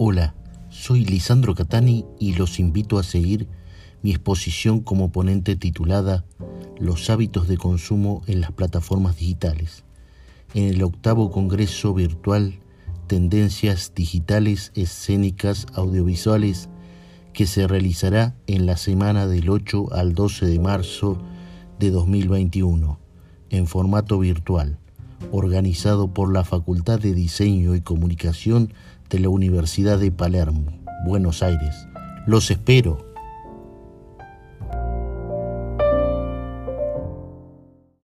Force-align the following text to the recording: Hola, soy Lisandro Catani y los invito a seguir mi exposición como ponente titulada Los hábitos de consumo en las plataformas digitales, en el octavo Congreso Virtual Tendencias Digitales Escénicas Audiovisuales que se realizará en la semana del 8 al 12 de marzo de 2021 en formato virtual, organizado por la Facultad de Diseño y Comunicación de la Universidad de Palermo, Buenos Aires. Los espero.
Hola, 0.00 0.36
soy 0.68 1.04
Lisandro 1.04 1.56
Catani 1.56 2.04
y 2.20 2.34
los 2.34 2.60
invito 2.60 3.00
a 3.00 3.02
seguir 3.02 3.48
mi 4.00 4.12
exposición 4.12 4.78
como 4.78 5.10
ponente 5.10 5.56
titulada 5.56 6.24
Los 6.78 7.10
hábitos 7.10 7.48
de 7.48 7.56
consumo 7.56 8.22
en 8.28 8.40
las 8.40 8.52
plataformas 8.52 9.16
digitales, 9.16 9.82
en 10.54 10.72
el 10.72 10.84
octavo 10.84 11.32
Congreso 11.32 11.94
Virtual 11.94 12.60
Tendencias 13.08 13.92
Digitales 13.92 14.70
Escénicas 14.76 15.66
Audiovisuales 15.74 16.68
que 17.32 17.48
se 17.48 17.66
realizará 17.66 18.36
en 18.46 18.66
la 18.66 18.76
semana 18.76 19.26
del 19.26 19.50
8 19.50 19.92
al 19.92 20.14
12 20.14 20.46
de 20.46 20.60
marzo 20.60 21.18
de 21.80 21.90
2021 21.90 23.00
en 23.50 23.66
formato 23.66 24.20
virtual, 24.20 24.78
organizado 25.32 26.08
por 26.08 26.32
la 26.32 26.44
Facultad 26.44 27.00
de 27.00 27.14
Diseño 27.14 27.74
y 27.74 27.80
Comunicación 27.80 28.72
de 29.10 29.20
la 29.20 29.28
Universidad 29.28 29.98
de 29.98 30.10
Palermo, 30.10 30.64
Buenos 31.06 31.42
Aires. 31.42 31.74
Los 32.26 32.50
espero. 32.50 33.07